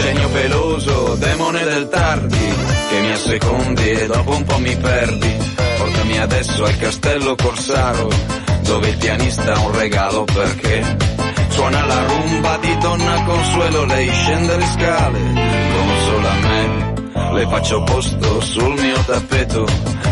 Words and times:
Genio 0.00 0.28
peloso, 0.28 1.14
demone 1.16 1.64
del 1.64 1.88
tardi, 1.88 2.54
che 2.88 3.00
mi 3.00 3.10
assecondi 3.12 3.90
e 3.90 4.06
dopo 4.06 4.36
un 4.36 4.44
po' 4.44 4.58
mi 4.58 4.76
perdi. 4.76 5.36
Portami 5.78 6.18
adesso 6.18 6.64
al 6.64 6.76
castello 6.78 7.34
Corsaro, 7.34 8.08
dove 8.62 8.88
il 8.88 8.96
pianista 8.96 9.54
ha 9.54 9.60
un 9.60 9.76
regalo 9.76 10.24
perché 10.24 10.96
suona 11.48 11.84
la 11.84 12.06
rumba 12.06 12.58
di 12.58 12.78
donna 12.78 13.22
Consuelo, 13.24 13.84
lei 13.84 14.08
scende 14.10 14.56
le 14.56 14.66
scale 14.66 15.18
come 15.18 15.94
solo 16.04 16.28
a 16.28 16.34
me. 16.34 16.94
Le 17.32 17.46
faccio 17.48 17.82
posto 17.82 18.40
sul 18.40 18.80
mio 18.80 18.98
tappeto, 19.04 19.64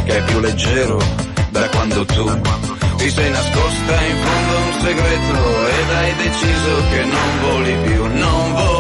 che 0.04 0.16
è 0.18 0.22
più 0.24 0.40
leggero 0.40 0.98
da 1.50 1.69
quando 1.69 2.04
tu 2.04 2.41
ti 2.96 3.10
sei 3.10 3.30
nascosta 3.30 4.00
in 4.02 4.16
fondo 4.16 4.56
a 4.56 4.60
un 4.60 4.72
segreto 4.82 5.69
ed 5.69 5.91
hai 5.91 6.14
deciso 6.16 6.88
che 6.91 7.04
non 7.04 7.41
voli 7.42 7.76
più, 7.84 8.06
non 8.19 8.52
voli 8.52 8.73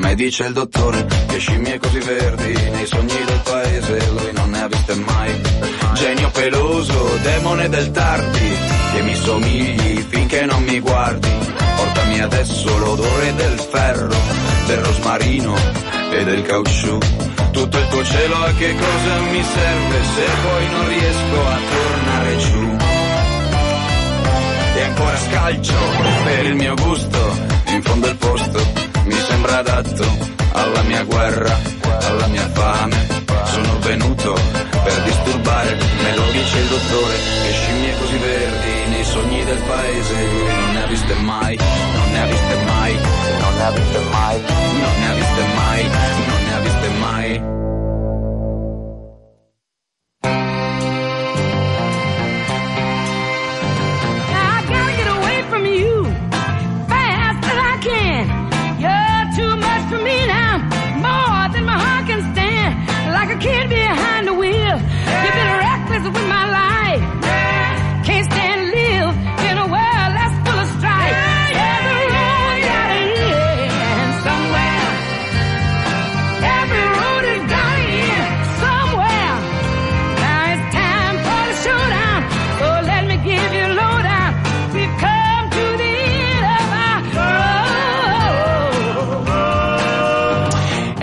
me 0.00 0.14
dice 0.14 0.44
il 0.44 0.52
dottore 0.52 1.06
che 1.26 1.38
scimmie 1.38 1.78
così 1.78 1.98
verdi 1.98 2.52
nei 2.70 2.86
sogni 2.86 3.24
del 3.24 3.40
paese 3.42 4.10
lui 4.10 4.32
non 4.32 4.50
ne 4.50 4.62
ha 4.62 4.68
viste 4.68 4.94
mai. 4.94 5.40
Genio 5.94 6.30
peloso, 6.30 7.18
demone 7.22 7.68
del 7.68 7.90
tardi, 7.90 8.52
che 8.92 9.02
mi 9.02 9.14
somigli 9.14 10.04
finché 10.08 10.44
non 10.44 10.62
mi 10.62 10.78
guardi. 10.78 11.28
Portami 11.76 12.20
adesso 12.20 12.78
l'odore 12.78 13.34
del 13.34 13.58
ferro, 13.58 14.16
del 14.66 14.78
rosmarino 14.78 15.54
e 16.12 16.24
del 16.24 16.42
caucciù. 16.42 16.98
Tutto 17.50 17.78
il 17.78 17.88
tuo 17.88 18.04
cielo 18.04 18.36
a 18.36 18.52
che 18.52 18.74
cosa 18.74 19.20
mi 19.30 19.42
serve 19.42 20.04
se 20.14 20.24
poi 20.42 20.68
non 20.70 20.88
riesco 20.88 21.46
a 21.46 21.58
tornare 21.70 22.36
giù? 22.36 22.76
E 24.76 24.82
ancora 24.82 25.16
scalcio 25.16 25.74
per 26.24 26.44
il 26.44 26.54
mio 26.54 26.74
gusto, 26.74 27.36
in 27.66 27.82
fondo 27.82 28.06
il 28.06 28.16
posto 28.16 28.77
adatto 29.58 30.06
alla 30.52 30.82
mia 30.82 31.02
guerra, 31.02 31.58
alla 32.06 32.26
mia 32.28 32.48
fame. 32.52 33.06
Sono 33.44 33.78
venuto 33.80 34.34
per 34.84 35.02
disturbare, 35.02 35.76
me 36.02 36.14
lo 36.14 36.30
dice 36.30 36.58
il 36.58 36.68
dottore, 36.68 37.14
che 37.42 37.52
scimmie 37.52 37.98
così 37.98 38.16
verdi 38.18 38.90
nei 38.90 39.04
sogni 39.04 39.44
del 39.44 39.58
paese 39.66 40.14
non 40.14 40.72
ne 40.72 40.82
ha 40.82 40.86
viste 40.86 41.14
mai, 41.14 41.56
non 41.56 42.10
ne 42.12 42.20
ha 42.20 42.26
viste 42.26 42.56
mai, 42.66 42.94
non 43.40 43.54
ne 43.56 43.64
ha 43.64 43.70
viste 43.70 43.98
mai, 44.10 44.40
non 44.80 44.94
ne 45.00 45.08
ha 45.08 45.14
viste 45.14 45.44
mai, 45.54 45.82
non 45.82 46.44
ne 46.44 46.54
ha 46.54 46.58
viste 46.60 46.72
mai. 46.72 46.77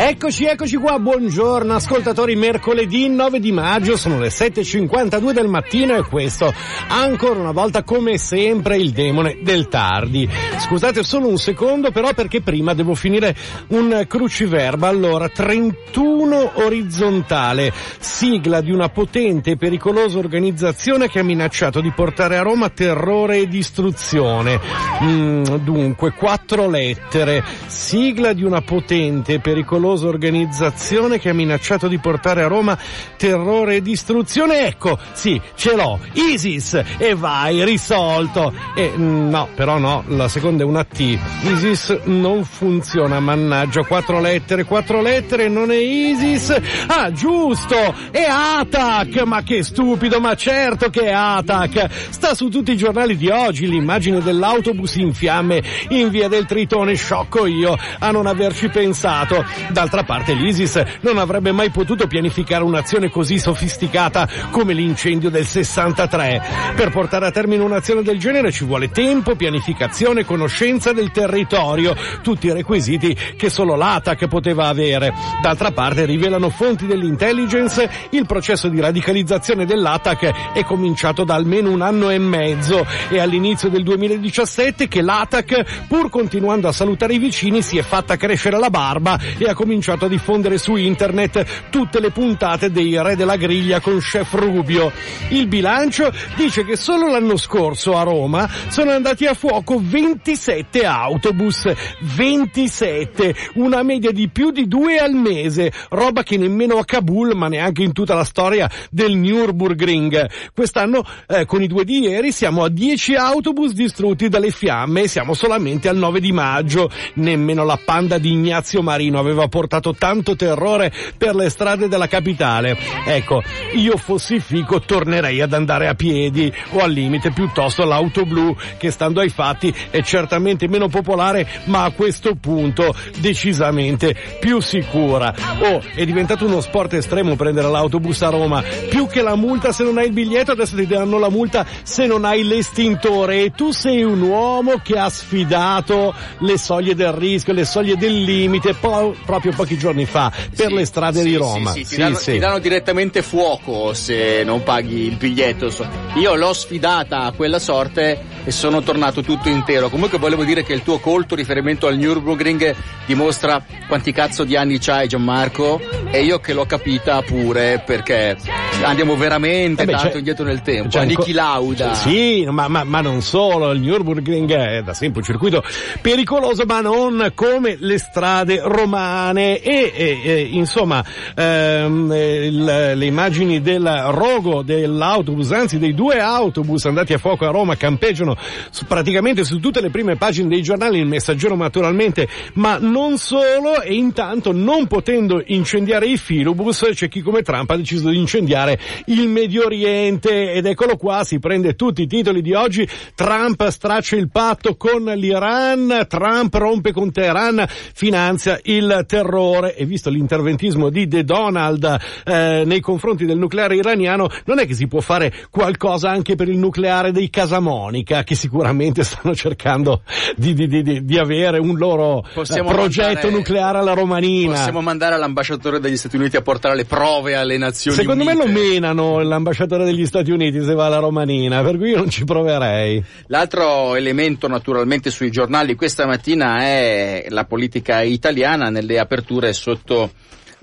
Eccoci, 0.07 0.45
eccoci 0.45 0.75
qua, 0.75 0.99
buongiorno 0.99 1.73
ascoltatori, 1.73 2.35
mercoledì 2.35 3.09
9 3.09 3.39
di 3.39 3.51
maggio, 3.51 3.97
sono 3.97 4.19
le 4.19 4.27
7.52 4.27 5.31
del 5.31 5.47
mattino 5.47 5.95
e 5.95 6.03
questo 6.03 6.53
ancora 6.89 7.39
una 7.39 7.51
volta 7.51 7.81
come 7.81 8.19
sempre 8.19 8.77
il 8.77 8.91
demone 8.91 9.39
del 9.41 9.67
tardi. 9.67 10.29
Scusate 10.59 11.01
solo 11.01 11.27
un 11.27 11.39
secondo 11.39 11.89
però 11.89 12.13
perché 12.13 12.41
prima 12.41 12.75
devo 12.75 12.93
finire 12.93 13.35
un 13.69 14.05
cruciverba, 14.07 14.87
allora 14.87 15.27
31 15.27 16.51
orizzontale, 16.53 17.73
sigla 17.97 18.61
di 18.61 18.71
una 18.71 18.89
potente 18.89 19.51
e 19.51 19.57
pericolosa 19.57 20.19
organizzazione 20.19 21.09
che 21.09 21.17
ha 21.17 21.23
minacciato 21.23 21.81
di 21.81 21.89
portare 21.89 22.37
a 22.37 22.43
Roma 22.43 22.69
terrore 22.69 23.39
e 23.39 23.47
distruzione. 23.47 24.59
Mm, 25.01 25.43
dunque, 25.63 26.11
quattro 26.11 26.69
lettere, 26.69 27.43
sigla 27.65 28.33
di 28.33 28.43
una 28.43 28.61
potente 28.61 29.33
e 29.33 29.39
pericolosa 29.39 29.93
organizzazione 30.03 31.19
che 31.19 31.29
ha 31.29 31.33
minacciato 31.33 31.87
di 31.87 31.97
portare 31.97 32.43
a 32.43 32.47
Roma 32.47 32.77
terrore 33.17 33.77
e 33.77 33.81
distruzione. 33.81 34.67
Ecco, 34.67 34.97
sì, 35.13 35.39
ce 35.55 35.75
l'ho, 35.75 35.99
ISIS, 36.13 36.81
e 36.97 37.15
vai, 37.15 37.63
risolto. 37.63 38.53
E 38.75 38.91
mm, 38.95 39.29
no, 39.29 39.47
però 39.55 39.77
no, 39.77 40.03
la 40.07 40.27
seconda 40.27 40.63
è 40.63 40.65
una 40.65 40.83
T. 40.83 41.17
ISIS 41.41 41.99
non 42.05 42.43
funziona, 42.43 43.19
mannaggia, 43.19 43.83
quattro 43.83 44.19
lettere, 44.19 44.63
quattro 44.63 45.01
lettere, 45.01 45.47
non 45.47 45.71
è 45.71 45.77
ISIS. 45.77 46.59
Ah, 46.87 47.11
giusto, 47.11 47.75
è 48.11 48.25
ATAC, 48.27 49.23
ma 49.23 49.41
che 49.43 49.63
stupido, 49.63 50.19
ma 50.19 50.35
certo 50.35 50.89
che 50.89 51.01
è 51.01 51.11
ATAC. 51.11 51.89
Sta 52.09 52.33
su 52.33 52.49
tutti 52.49 52.71
i 52.71 52.77
giornali 52.77 53.17
di 53.17 53.29
oggi 53.29 53.67
l'immagine 53.67 54.21
dell'autobus 54.21 54.95
in 54.95 55.13
fiamme 55.13 55.63
in 55.89 56.09
via 56.09 56.27
del 56.27 56.45
Tritone, 56.45 56.95
sciocco 56.95 57.45
io 57.45 57.77
a 57.99 58.11
non 58.11 58.25
averci 58.25 58.69
pensato. 58.69 59.43
D'altra 59.85 60.03
parte 60.03 60.33
l'ISIS 60.33 60.81
non 61.01 61.19
avrebbe 61.19 61.51
mai 61.51 61.69
potuto 61.69 62.07
pianificare 62.07 62.63
un'azione 62.63 63.11
così 63.11 63.37
sofisticata 63.37 64.27
come 64.49 64.73
l'incendio 64.73 65.29
del 65.29 65.45
63. 65.45 66.73
Per 66.75 66.89
portare 66.89 67.27
a 67.27 67.31
termine 67.31 67.61
un'azione 67.61 68.01
del 68.01 68.17
genere 68.17 68.51
ci 68.51 68.65
vuole 68.65 68.89
tempo, 68.89 69.35
pianificazione, 69.35 70.25
conoscenza 70.25 70.91
del 70.91 71.11
territorio, 71.11 71.95
tutti 72.23 72.47
i 72.47 72.51
requisiti 72.51 73.15
che 73.37 73.51
solo 73.51 73.75
l'ATAC 73.75 74.27
poteva 74.27 74.69
avere. 74.69 75.13
D'altra 75.39 75.69
parte 75.69 76.05
rivelano 76.05 76.49
fonti 76.49 76.87
dell'intelligence 76.87 77.87
il 78.09 78.25
processo 78.25 78.69
di 78.69 78.79
radicalizzazione 78.79 79.67
dell'ATAC 79.67 80.53
è 80.53 80.63
cominciato 80.63 81.23
da 81.23 81.35
almeno 81.35 81.69
un 81.69 81.81
anno 81.81 82.09
e 82.09 82.17
mezzo 82.17 82.87
e 83.07 83.19
all'inizio 83.19 83.69
del 83.69 83.83
2017 83.83 84.87
che 84.87 85.03
l'ATAC, 85.03 85.85
pur 85.87 86.09
continuando 86.09 86.67
a 86.67 86.71
salutare 86.71 87.13
i 87.13 87.19
vicini, 87.19 87.61
si 87.61 87.77
è 87.77 87.83
fatta 87.83 88.15
crescere 88.15 88.57
la 88.57 88.71
barba 88.71 89.19
e 89.37 89.45
ha 89.47 89.53
cominciato 89.53 89.73
a 90.05 90.07
diffondere 90.07 90.57
su 90.57 90.75
internet 90.77 91.69
tutte 91.69 91.99
le 91.99 92.09
puntate 92.09 92.71
dei 92.71 92.97
Re 93.01 93.17
della 93.17 93.35
Griglia 93.35 93.81
con 93.81 93.99
Chef 93.99 94.33
Rubio. 94.33 94.91
Il 95.29 95.47
bilancio 95.47 96.11
dice 96.37 96.63
che 96.63 96.77
solo 96.77 97.11
l'anno 97.11 97.35
scorso 97.35 97.97
a 97.97 98.03
Roma 98.03 98.49
sono 98.69 98.91
andati 98.91 99.25
a 99.25 99.33
fuoco 99.33 99.79
27 99.83 100.85
autobus, 100.85 101.71
27, 102.15 103.35
una 103.55 103.83
media 103.83 104.11
di 104.11 104.29
più 104.29 104.51
di 104.51 104.65
due 104.67 104.97
al 104.97 105.13
mese, 105.13 105.71
roba 105.89 106.23
che 106.23 106.37
nemmeno 106.37 106.77
a 106.77 106.85
Kabul, 106.85 107.35
ma 107.35 107.49
neanche 107.49 107.83
in 107.83 107.91
tutta 107.91 108.15
la 108.15 108.23
storia 108.23 108.69
del 108.89 109.17
Nürburgring. 109.17 110.53
Quest'anno, 110.53 111.05
eh, 111.27 111.45
con 111.45 111.61
i 111.61 111.67
due 111.67 111.83
di 111.83 111.99
ieri, 111.99 112.31
siamo 112.31 112.63
a 112.63 112.69
10 112.69 113.15
autobus 113.15 113.73
distrutti 113.73 114.29
dalle 114.29 114.51
fiamme 114.51 115.01
e 115.01 115.07
siamo 115.07 115.33
solamente 115.33 115.89
al 115.89 115.97
9 115.97 116.19
di 116.21 116.31
maggio. 116.31 116.89
Nemmeno 117.15 117.65
la 117.65 117.79
panda 117.83 118.17
di 118.17 118.31
Ignazio 118.31 118.81
Marino 118.81 119.19
aveva 119.19 119.47
portato 119.47 119.63
tanto 119.67 120.35
terrore 120.35 120.91
per 121.17 121.35
le 121.35 121.49
strade 121.49 121.87
della 121.87 122.07
capitale. 122.07 122.77
Ecco, 123.05 123.43
io 123.73 123.97
fossi 123.97 124.39
fico 124.39 124.79
tornerei 124.79 125.41
ad 125.41 125.53
andare 125.53 125.87
a 125.87 125.93
piedi 125.93 126.51
o 126.71 126.79
al 126.79 126.91
limite 126.91 127.31
piuttosto 127.31 127.85
l'auto 127.85 128.25
blu 128.25 128.55
che 128.77 128.91
stando 128.91 129.19
ai 129.19 129.29
fatti 129.29 129.73
è 129.89 130.01
certamente 130.01 130.67
meno 130.67 130.87
popolare 130.87 131.47
ma 131.65 131.83
a 131.83 131.91
questo 131.91 132.35
punto 132.35 132.95
decisamente 133.19 134.15
più 134.39 134.59
sicura. 134.59 135.33
Oh, 135.59 135.81
è 135.93 136.05
diventato 136.05 136.45
uno 136.45 136.61
sport 136.61 136.93
estremo 136.93 137.35
prendere 137.35 137.69
l'autobus 137.69 138.21
a 138.21 138.29
Roma. 138.29 138.63
Più 138.89 139.07
che 139.07 139.21
la 139.21 139.35
multa 139.35 139.71
se 139.71 139.83
non 139.83 139.97
hai 139.97 140.07
il 140.07 140.13
biglietto, 140.13 140.51
adesso 140.51 140.75
ti 140.75 140.87
danno 140.87 141.17
la 141.17 141.29
multa 141.29 141.65
se 141.83 142.05
non 142.05 142.25
hai 142.25 142.43
l'estintore. 142.43 143.43
E 143.43 143.51
tu 143.51 143.71
sei 143.71 144.03
un 144.03 144.21
uomo 144.21 144.79
che 144.83 144.97
ha 144.97 145.09
sfidato 145.09 146.13
le 146.39 146.57
soglie 146.57 146.95
del 146.95 147.13
rischio, 147.13 147.53
le 147.53 147.65
soglie 147.65 147.95
del 147.95 148.23
limite, 148.23 148.73
po- 148.73 149.15
proprio 149.25 149.51
pochi 149.55 149.77
giorni 149.77 150.05
fa, 150.05 150.31
per 150.55 150.67
Sì, 150.67 150.73
le 150.73 150.85
strade 150.85 151.21
sì, 151.21 151.29
di 151.29 151.35
Roma. 151.35 151.71
Sì, 151.71 151.85
ti, 151.85 151.97
danno, 151.97 152.17
ti 152.17 152.37
danno 152.37 152.59
direttamente 152.59 153.21
fuoco 153.21 153.93
se 153.93 154.43
non 154.43 154.63
paghi 154.63 155.05
il 155.07 155.15
biglietto. 155.15 155.69
Io 156.15 156.35
l'ho 156.35 156.53
sfidata 156.53 157.21
a 157.21 157.31
quella 157.31 157.59
sorte 157.59 158.34
e 158.45 158.51
sono 158.51 158.81
tornato 158.81 159.21
tutto 159.23 159.49
intero. 159.49 159.89
Comunque 159.89 160.19
volevo 160.19 160.43
dire 160.43 160.63
che 160.63 160.73
il 160.73 160.83
tuo 160.83 160.99
colto 160.99 161.33
riferimento 161.35 161.87
al 161.87 161.97
Nürburgring 161.97 162.75
dimostra 163.07 163.61
quanti 163.87 164.11
cazzo 164.11 164.43
di 164.43 164.55
anni 164.55 164.77
c'hai 164.79 165.07
Gianmarco 165.07 165.81
e 166.11 166.23
io 166.23 166.39
che 166.39 166.53
l'ho 166.53 166.65
capita 166.65 167.21
pure 167.23 167.81
perché 167.85 168.37
andiamo 168.83 169.15
veramente 169.15 169.81
Eh 169.81 169.85
beh, 169.85 169.91
tanto 169.93 170.17
indietro 170.17 170.45
nel 170.45 170.61
tempo. 170.61 170.89
c'è 170.89 170.99
anco- 170.99 171.19
Niki 171.21 171.31
Lauda. 171.33 171.93
Sì, 171.95 172.45
ma, 172.47 172.67
ma- 172.67 172.83
ma 172.83 173.01
non 173.01 173.21
solo, 173.21 173.71
il 173.71 173.81
Nürburgring 173.81 174.51
è 174.51 174.81
da 174.83 174.93
sempre 174.93 175.19
un 175.21 175.25
circuito 175.25 175.63
pericoloso, 176.01 176.63
ma 176.67 176.81
non 176.81 177.31
come 177.33 177.77
le 177.79 177.97
strade 177.97 178.59
romane 178.63 179.59
e, 179.59 179.91
e- 179.95 180.21
e, 180.23 180.39
insomma 180.51 181.03
ehm, 181.35 182.11
eh, 182.11 182.45
il- 182.45 182.91
le 182.95 183.05
immagini 183.05 183.61
del 183.61 183.87
rogo 184.09 184.61
dell'autobus, 184.61 185.51
anzi 185.51 185.79
dei 185.79 185.93
due 185.95 186.19
autobus 186.19 186.85
andati 186.85 187.13
a 187.13 187.17
fuoco 187.17 187.45
a 187.45 187.51
Roma 187.51 187.75
campeggiano 187.75 188.34
su- 188.69 188.85
praticamente 188.85 189.43
su 189.43 189.59
tutte 189.59 189.81
le 189.81 189.89
prime 189.89 190.15
pagine 190.15 190.49
dei 190.49 190.61
giornali, 190.61 190.99
il 190.99 191.07
messaggero 191.07 191.55
naturalmente, 191.55 192.27
ma 192.53 192.77
non 192.77 193.17
solo 193.17 193.81
e 193.81 193.93
intanto 193.93 194.51
non 194.51 194.87
potendo 194.87 195.41
incendiare 195.45 196.07
i 196.07 196.17
filobus 196.17 196.89
c'è 196.93 197.07
chi 197.07 197.21
come 197.21 197.41
Trump 197.41 197.69
ha 197.69 197.77
deciso 197.77 198.09
di 198.09 198.17
incendiare 198.17 198.79
il 199.05 199.27
Medio 199.27 199.65
Oriente. 199.65 200.51
Ed 200.53 200.65
eccolo 200.65 200.97
qua, 200.97 201.23
si 201.23 201.39
prende 201.39 201.75
tutti 201.75 202.03
i 202.03 202.07
titoli 202.07 202.41
di 202.41 202.53
oggi, 202.53 202.87
Trump 203.13 203.67
straccia 203.67 204.15
il 204.15 204.29
patto 204.29 204.75
con 204.75 205.03
l'Iran, 205.03 206.05
Trump 206.07 206.53
rompe 206.55 206.91
con 206.91 207.11
Teheran, 207.11 207.65
finanzia 207.67 208.59
il 208.63 209.03
terrore. 209.07 209.75
E 209.75 209.85
visto 209.85 210.09
l'interventismo 210.09 210.89
di 210.89 211.07
The 211.07 211.23
Donald 211.23 211.83
eh, 212.25 212.63
nei 212.65 212.79
confronti 212.79 213.25
del 213.25 213.37
nucleare 213.37 213.75
iraniano, 213.75 214.27
non 214.45 214.59
è 214.59 214.65
che 214.65 214.73
si 214.73 214.87
può 214.87 214.99
fare 214.99 215.33
qualcosa 215.49 216.09
anche 216.09 216.35
per 216.35 216.49
il 216.49 216.57
nucleare 216.57 217.11
dei 217.11 217.29
Casamonica 217.29 218.23
che 218.25 218.35
sicuramente 218.35 219.03
stanno 219.05 219.33
cercando 219.33 220.01
di, 220.35 220.53
di- 220.53 220.67
di- 220.67 221.05
di- 221.05 221.17
avere 221.17 221.57
un 221.59 221.77
loro 221.77 222.25
eh, 222.25 222.29
Possiamo 222.33 222.69
progetto 222.69 223.05
mandare- 223.13 223.31
nucleare 223.31 223.77
alla 223.77 223.93
romanina. 223.93 224.51
Possiamo 224.55 224.81
mandare 224.81 225.15
all'ambasciatore 225.15 225.79
degli 225.79 225.95
Stati 225.95 226.17
Uniti 226.17 226.35
a 226.35 226.41
portare 226.41 226.75
le 226.75 226.83
prove 226.83 227.35
alle 227.35 227.57
Nazioni 227.57 227.95
Secondo 227.97 228.23
Unite. 228.23 228.37
me 228.37 228.45
lo 228.45 228.51
menano 228.51 229.21
l'ambasciatore 229.21 229.85
degli 229.85 230.05
Stati 230.05 230.31
Uniti 230.31 230.61
se 230.61 230.73
va 230.73 230.87
alla 230.87 230.99
romanina, 230.99 231.61
per 231.63 231.77
cui 231.77 231.91
io 231.91 231.97
non 231.97 232.09
ci 232.09 232.25
proverei. 232.25 233.01
L'altro 233.27 233.95
elemento 233.95 234.47
naturalmente 234.49 235.09
sui 235.11 235.29
giornali 235.31 235.75
questa 235.75 236.05
mattina 236.05 236.57
è 236.63 237.27
la 237.29 237.45
politica 237.45 238.01
italiana 238.01 238.69
nelle 238.69 238.99
aperture 238.99 239.53
sotto 239.53 240.11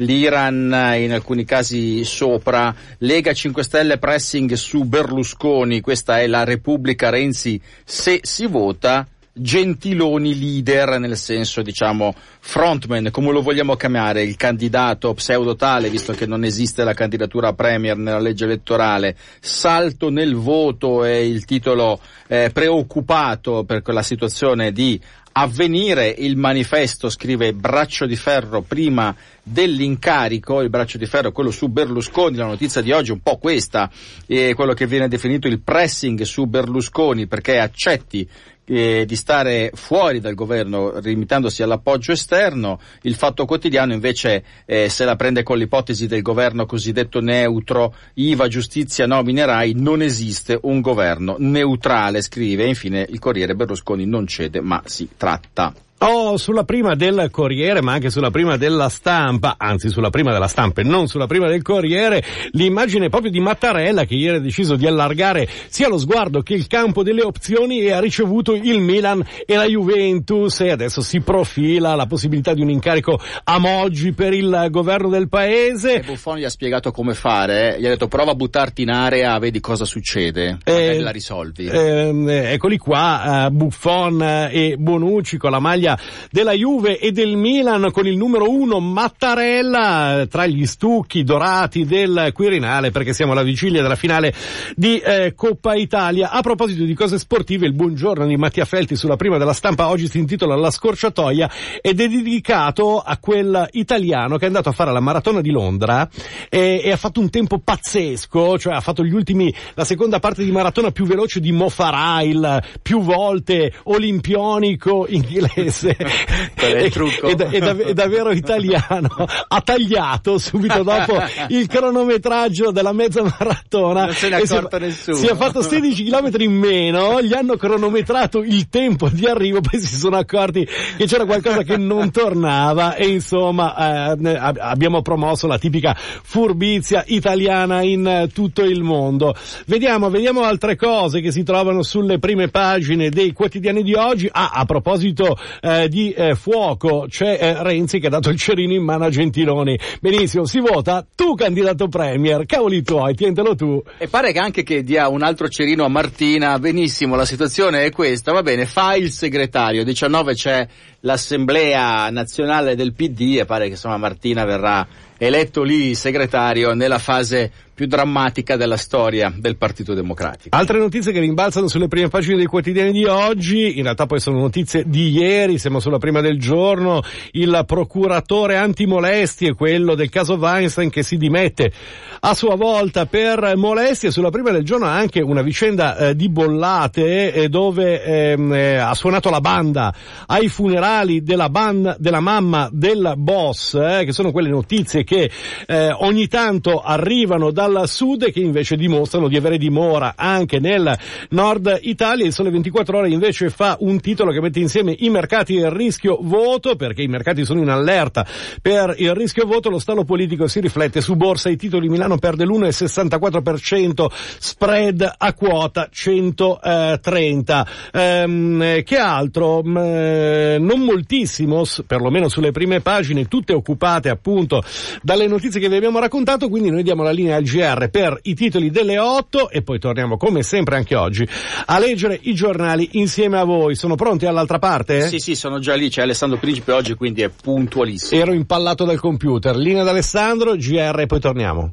l'Iran, 0.03 0.95
in 0.97 1.13
alcuni 1.13 1.45
casi 1.45 2.05
sopra, 2.05 2.75
Lega 2.99 3.33
5 3.33 3.63
Stelle 3.63 3.99
pressing 3.99 4.53
su 4.55 4.85
Berlusconi, 4.85 5.81
questa 5.81 6.21
è 6.21 6.27
la 6.27 6.45
Repubblica. 6.45 7.09
Renzi 7.09 7.61
se 7.85 8.21
si 8.23 8.47
vota, 8.47 9.07
Gentiloni 9.35 10.39
leader 10.39 10.99
nel 10.99 11.17
senso 11.17 11.63
diciamo 11.63 12.15
frontman 12.39 13.09
come 13.11 13.33
lo 13.33 13.41
vogliamo 13.41 13.77
chiamare 13.77 14.23
il 14.23 14.37
candidato 14.37 15.15
pseudo 15.15 15.57
tale 15.57 15.89
visto 15.89 16.13
che 16.13 16.27
non 16.27 16.45
esiste 16.45 16.85
la 16.85 16.93
candidatura 16.93 17.55
premier 17.55 17.97
nella 17.97 18.19
legge 18.19 18.45
elettorale. 18.45 19.17
Salto 19.41 20.11
nel 20.11 20.35
voto 20.35 21.03
è 21.05 21.15
il 21.15 21.47
titolo 21.47 21.99
eh, 22.27 22.51
preoccupato 22.53 23.65
per 23.65 23.81
quella 23.81 24.03
situazione 24.03 24.71
di 24.71 25.01
avvenire 25.33 26.09
il 26.09 26.37
manifesto 26.37 27.09
scrive 27.09 27.53
braccio 27.53 28.07
di 28.07 28.17
ferro 28.17 28.63
prima 28.63 29.15
dell'incarico. 29.43 30.61
Il 30.61 30.71
braccio 30.71 30.99
di 30.99 31.07
ferro 31.07 31.33
quello 31.33 31.51
su 31.51 31.69
Berlusconi 31.69 32.37
la 32.37 32.47
notizia 32.47 32.81
di 32.81 32.93
oggi 32.93 33.11
è 33.11 33.15
un 33.15 33.21
po' 33.23 33.39
questa 33.39 33.91
è 34.27 34.55
quello 34.55 34.75
che 34.75 34.87
viene 34.87 35.09
definito 35.09 35.49
il 35.49 35.61
pressing 35.61 36.23
su 36.23 36.47
Berlusconi 36.47 37.27
perché 37.27 37.59
accetti 37.59 38.29
eh, 38.65 39.05
di 39.07 39.17
stare 39.17 39.71
fuori 39.75 40.21
dal 40.21 40.35
governo 40.35 40.99
limitandosi 41.01 41.63
all'appoggio 41.63 42.13
esterno, 42.13 42.81
il 43.03 43.15
fatto 43.15 43.45
quotidiano 43.45 43.93
invece 43.93 44.45
eh, 44.65 44.89
se 44.89 45.05
la 45.05 45.17
prende 45.17 45.43
con 45.43 45.59
l'ipotesi 45.59 46.07
del 46.07 46.23
governo 46.23 46.67
cosiddetto 46.67 47.21
neutro, 47.21 47.95
IVA, 48.15 48.49
giustizia, 48.49 49.07
nomine 49.07 49.45
RAI, 49.45 49.73
non 49.75 50.03
esiste 50.03 50.59
un 50.63 50.81
governo 50.81 51.37
neutrale, 51.39 52.23
scrive, 52.23 52.67
infine 52.67 53.07
il 53.09 53.19
Corriere 53.19 53.55
Berlusconi 53.55 54.07
non 54.07 54.27
cede 54.27 54.61
ma 54.61 54.83
si 54.85 55.09
tratta. 55.17 55.73
Oh, 56.05 56.37
sulla 56.37 56.65
prima 56.65 56.97
del 56.97 57.29
Corriere, 57.31 57.81
ma 57.81 57.93
anche 57.93 58.11
sulla 58.11 58.33
prima 58.33 58.57
della 58.57 58.89
stampa, 58.89 59.55
anzi 59.57 59.89
sulla 59.89 60.11
prima 60.11 60.33
della 60.33 60.49
stampa 60.49 60.81
e 60.81 60.85
non 60.85 61.07
sulla 61.07 61.29
prima 61.29 61.47
del 61.47 61.63
Corriere, 61.63 62.25
l'immagine 62.51 63.09
proprio 63.09 63.31
di 63.31 63.39
Mattarella 63.39 64.05
che 64.05 64.17
ieri 64.17 64.39
ha 64.39 64.41
deciso 64.41 64.75
di 64.75 64.85
allargare 64.85 65.49
sia 65.69 65.87
lo 65.87 65.99
sguardo 65.99 66.43
che 66.43 66.55
il 66.55 66.67
campo 66.67 67.05
delle 67.05 67.23
opzioni 67.23 67.83
e 67.83 67.93
ha 67.93 68.01
ricevuto 68.01 68.55
il 68.55 68.81
Milan 68.81 69.25
e 69.47 69.55
la 69.55 69.65
Juventus 69.65 70.59
e 70.63 70.73
adesso 70.73 71.03
si 71.03 71.21
profila 71.21 71.95
la 71.95 72.07
possibilità 72.07 72.53
di 72.53 72.63
un 72.63 72.71
incarico 72.71 73.21
a 73.45 73.59
Moggi 73.59 74.13
per 74.13 74.33
il 74.33 74.67
governo 74.71 75.09
del 75.09 75.23
E 75.23 75.29
paese. 75.29 76.03
Buffon 76.05 76.39
gli 76.39 76.45
ha 76.45 76.51
spiegato 76.51 76.91
come 76.91 77.15
fare, 77.15 77.77
eh. 77.77 77.81
gli 77.81 77.87
ha 77.87 77.91
detto 77.91 78.09
prova 78.09 78.33
a 78.33 78.35
buttarti 78.35 78.83
in 78.83 78.91
area, 78.91 79.39
vedi 79.39 79.61
cosa 79.61 79.85
succede, 79.85 80.59
Eh, 80.65 80.99
la 80.99 81.13
risolvi. 81.13 81.69
Ehm, 81.69 82.29
eccoli 82.29 82.77
qua, 82.77 83.47
eh, 83.47 83.51
Buffon 83.51 84.21
eh, 84.21 84.51
e 84.53 84.77
Bonucci 84.77 85.37
con 85.37 85.53
la 85.53 85.61
maglia 85.61 85.91
della 86.31 86.53
Juve 86.53 86.99
e 86.99 87.13
del 87.13 87.37
Milan 87.37 87.91
con 87.91 88.07
il 88.07 88.17
numero 88.17 88.51
uno 88.51 88.81
Mattarella 88.81 90.27
tra 90.29 90.47
gli 90.47 90.67
stucchi 90.67 91.25
dorati 91.25 91.85
del 91.85 92.31
Quirinale 92.33 92.91
perché 92.91 93.13
siamo 93.13 93.33
alla 93.33 93.43
vigilia 93.43 93.83
della 93.83 93.97
finale 93.97 94.35
di 94.77 94.99
eh, 94.99 95.35
Coppa 95.35 95.75
Italia. 95.75 96.31
A 96.31 96.41
proposito 96.41 96.85
di 96.85 96.95
cose 96.95 97.19
sportive, 97.19 97.67
il 97.67 97.75
buongiorno 97.75 98.27
di 98.27 98.37
Mattia 98.37 98.65
Felti 98.65 98.97
sulla 98.97 99.17
prima 99.17 99.39
della 99.39 99.53
stampa 99.53 99.89
oggi 99.89 100.09
si 100.09 100.19
intitola 100.19 100.57
La 100.57 100.71
scorciatoia 100.71 101.51
ed 101.81 102.01
è 102.01 102.09
dedicato 102.09 103.01
a 103.01 103.17
quel 103.19 103.69
italiano 103.73 104.37
che 104.37 104.45
è 104.45 104.47
andato 104.47 104.69
a 104.69 104.73
fare 104.73 104.93
la 104.93 105.01
maratona 105.01 105.41
di 105.41 105.51
Londra 105.51 106.09
e, 106.49 106.81
e 106.83 106.91
ha 106.91 106.97
fatto 106.97 107.21
un 107.21 107.31
tempo 107.31 107.59
pazzesco, 107.59 108.59
cioè 108.59 108.75
ha 108.75 108.81
fatto 108.81 109.05
gli 109.05 109.15
ultimi, 109.15 109.53
la 109.75 109.85
seconda 109.85 110.19
parte 110.19 110.45
di 110.45 110.51
maratona 110.51 110.91
più 110.91 111.05
veloce 111.05 111.41
di 111.41 111.53
Mo 111.53 111.69
Farah, 111.69 112.23
il 112.23 112.63
più 112.83 113.01
volte 113.01 113.73
olimpionico 113.85 115.07
inglese. 115.09 115.82
Qual 116.57 116.73
è 116.73 116.81
il 116.81 116.91
trucco? 116.91 117.29
È, 117.29 117.35
dav- 117.35 117.83
è 117.83 117.93
davvero 117.93 118.31
italiano. 118.31 119.09
Ha 119.49 119.61
tagliato 119.61 120.39
subito 120.39 120.83
dopo 120.85 121.21
il 121.49 121.67
cronometraggio 121.67 122.71
della 122.71 122.93
mezza 122.93 123.23
maratona. 123.23 124.05
Non 124.07 124.15
se 124.15 124.29
ne 124.29 124.39
è 124.39 124.43
e 124.43 124.47
si 124.47 124.55
accorto 124.55 124.79
nessuno. 124.79 125.17
Si 125.17 125.27
è 125.27 125.35
fatto 125.35 125.63
16 125.63 126.05
km 126.05 126.31
in 126.41 126.53
meno, 126.53 127.21
gli 127.21 127.33
hanno 127.33 127.57
cronometrato 127.57 128.43
il 128.43 128.69
tempo 128.69 129.09
di 129.09 129.27
arrivo, 129.27 129.61
poi 129.61 129.81
si 129.81 129.97
sono 129.97 130.17
accorti 130.17 130.67
che 130.97 131.07
c'era 131.07 131.25
qualcosa 131.25 131.63
che 131.63 131.77
non 131.77 132.11
tornava 132.11 132.95
e 132.95 133.09
insomma 133.09 134.13
eh, 134.13 134.37
abbiamo 134.59 135.03
promosso 135.03 135.47
la 135.47 135.59
tipica 135.59 135.97
furbizia 135.97 137.05
italiana 137.07 137.83
in 137.83 138.07
eh, 138.07 138.29
tutto 138.33 138.63
il 138.63 138.83
mondo. 138.83 139.35
Vediamo, 139.67 140.11
vediamo 140.11 140.43
altre 140.43 140.77
cose 140.77 141.21
che 141.21 141.33
si 141.33 141.43
trovano 141.43 141.83
sulle 141.83 142.19
prime 142.19 142.49
pagine 142.49 143.11
dei 143.11 143.33
quotidiani 143.33 143.83
di 143.83 143.95
oggi. 143.95 144.29
Ah, 144.31 144.51
a 144.55 144.65
proposito 144.65 145.37
eh, 145.61 145.72
di 145.89 146.13
eh, 146.13 146.35
fuoco, 146.35 147.07
c'è 147.09 147.39
eh, 147.41 147.63
Renzi 147.63 147.99
che 147.99 148.07
ha 148.07 148.11
dato 148.11 148.31
il 148.31 148.39
cerino 148.39 148.73
in 148.73 148.83
mano 148.83 149.05
a 149.05 149.11
Gentiloni. 149.11 149.79
Benissimo, 150.01 150.45
si 150.45 150.61
vota, 150.61 151.07
tu 151.15 151.35
candidato 151.35 151.89
premier, 151.89 152.47
cavoli 152.47 152.83
tuoi, 152.83 153.15
tientelo 153.15 153.55
tu. 153.55 153.83
E 153.99 154.09
pare 154.09 154.33
che 154.33 154.39
anche 154.39 154.63
che 154.63 154.83
dia 154.83 155.09
un 155.09 155.23
altro 155.23 155.49
cerino 155.49 155.85
a 155.85 155.89
Martina, 155.89 156.59
benissimo, 156.59 157.17
la 157.17 157.25
situazione 157.25 157.85
è 157.85 157.91
questa, 157.91 158.33
va 158.33 158.43
bene, 158.43 158.67
fa 158.67 158.95
il 158.95 159.11
segretario, 159.11 159.85
19 159.85 160.35
c'è 160.35 160.67
l'assemblea 161.03 162.11
nazionale 162.11 162.75
del 162.75 162.93
PD 162.93 163.39
e 163.39 163.45
pare 163.45 163.67
che 163.67 163.73
insomma 163.73 163.97
Martina 163.97 164.45
verrà 164.45 164.87
eletto 165.17 165.63
lì 165.63 165.95
segretario 165.95 166.75
nella 166.75 166.99
fase 166.99 167.51
più 167.75 167.87
drammatica 167.87 168.57
della 168.57 168.77
storia 168.77 169.33
del 169.35 169.57
Partito 169.57 169.95
Democratico. 169.95 170.55
Altre 170.57 170.79
notizie 170.79 171.11
che 171.11 171.21
rimbalzano 171.21 171.69
sulle 171.69 171.89
prime 171.89 172.09
pagine 172.09 172.37
dei 172.37 172.47
quotidiani 172.47 172.93
di 172.93 173.05
oggi, 173.07 173.79
in 173.79 173.85
realtà 173.85 174.07
poi 174.07 174.21
sono 174.21 174.39
notizie 174.39 174.85
di 174.87 175.11
ieri, 175.11 175.59
siamo 175.59 175.81
sulla 175.81 175.99
prima 175.99 176.21
del 176.21 176.39
giorno, 176.39 177.03
il 177.33 177.63
procuratore 177.67 178.57
antimolestie, 178.57 179.55
quello 179.55 179.95
del 179.95 180.11
caso 180.11 180.35
Weinstein 180.35 180.91
che 180.91 181.03
si 181.03 181.17
dimette 181.17 181.73
a 182.21 182.35
sua 182.35 182.57
volta 182.57 183.07
per 183.07 183.57
molestie, 183.57 184.11
sulla 184.11 184.31
prima 184.31 184.51
del 184.51 184.65
giorno 184.65 184.87
anche 184.87 185.21
una 185.21 185.43
vicenda 185.43 185.97
eh, 185.97 186.15
di 186.15 186.29
bollate 186.29 187.33
eh, 187.33 187.49
dove 187.49 188.03
ehm, 188.03 188.53
eh, 188.53 188.77
ha 188.77 188.95
suonato 188.95 189.31
la 189.31 189.41
banda 189.41 189.95
ai 190.27 190.49
funerali 190.49 190.92
virali 190.93 191.23
della, 191.23 191.49
ban, 191.49 191.97
della 191.99 192.21
mamma 192.21 192.69
del 192.71 193.15
boss, 193.17 193.75
eh, 193.75 194.05
che 194.05 194.13
sono 194.13 194.31
quelle 194.31 194.51
notizie 194.51 195.05
che 195.05 195.31
eh, 195.67 195.91
ogni 195.91 196.29
tanto 196.29 196.81
arrivano 196.81 197.51
dal 197.51 197.89
sud 197.89 198.25
e 198.25 198.33
che 198.33 198.41
invece 198.41 198.77
dimostrano 198.77 199.29
di 199.29 199.37
avere 199.37 199.57
dimora 199.57 200.13
anche 200.17 200.59
nel 200.59 200.97
nord 201.31 201.79
Italia. 201.83 202.27
Il 202.27 202.33
Sole 202.33 202.51
24 202.51 202.99
Ore 202.99 203.09
invece 203.09 203.49
fa 203.49 203.77
un 203.81 204.01
titolo 204.01 204.33
che 204.33 204.41
mette 204.41 204.61
insieme 204.61 204.95
i 204.99 205.09
mercati 205.09 205.57
e 205.57 205.61
il 205.61 205.71
rischio 205.71 206.19
voto, 206.21 206.77
perché 206.77 207.03
i 207.03 207.09
mercati 207.09 207.45
sono 207.45 207.61
in 207.61 207.69
allerta 207.69 208.27
per 208.61 208.95
il 208.99 209.15
rischio 209.15 209.47
voto, 209.47 209.71
lo 209.71 209.79
stallo 209.79 210.05
politico 210.05 210.47
si 210.47 210.61
riflette 210.61 211.01
su 211.01 211.17
borsa, 211.17 211.49
i 211.49 211.57
titoli 211.57 211.89
Milano 211.89 212.19
perde 212.19 212.45
l'1,64%, 212.45 214.07
spread 214.39 215.15
a 215.17 215.33
quota 215.33 215.89
130. 215.91 217.67
Ehm, 217.93 218.83
che 218.83 218.97
altro? 218.97 219.63
Mm, 219.63 219.77
eh, 219.77 220.57
non 220.59 220.82
moltissimo, 220.83 221.65
perlomeno 221.87 222.29
sulle 222.29 222.51
prime 222.53 222.81
pagine, 222.81 223.27
tutte 223.27 223.53
occupate 223.53 224.09
appunto 224.09 224.63
dalle 225.03 225.27
notizie 225.27 225.61
che 225.61 225.69
vi 225.69 225.77
abbiamo 225.77 225.99
raccontato, 225.99 226.49
quindi 226.49 226.71
noi 226.71 226.83
diamo 226.83 227.03
la 227.03 227.11
linea 227.11 227.37
al 227.37 227.43
GR 227.43 227.89
per 227.91 228.19
i 228.23 228.35
titoli 228.35 228.71
delle 228.71 228.99
8 228.99 229.51
e 229.51 229.63
poi 229.63 229.79
torniamo 229.79 230.17
come 230.17 230.43
sempre 230.43 230.77
anche 230.77 230.95
oggi 230.95 231.27
a 231.67 231.79
leggere 231.79 232.19
i 232.23 232.35
giornali 232.35 232.89
insieme 232.93 233.39
a 233.39 233.45
voi. 233.45 233.75
Sono 233.75 233.95
pronti 233.95 234.27
all'altra 234.27 234.59
parte? 234.59 235.09
Sì, 235.09 235.19
sì, 235.19 235.35
sono 235.35 235.59
già 235.59 235.75
lì, 235.75 235.89
c'è 235.89 236.03
Alessandro 236.03 236.39
Principe 236.39 236.73
oggi, 236.73 236.95
quindi 236.95 237.23
è 237.23 237.31
puntualissimo. 237.31 238.21
Ero 238.21 238.33
impallato 238.33 238.85
dal 238.85 239.01
computer. 239.01 239.57
Linea 239.57 239.85
d'Alessandro, 239.85 240.55
GR 240.57 241.01
e 241.01 241.07
poi 241.07 241.21
torniamo. 241.21 241.73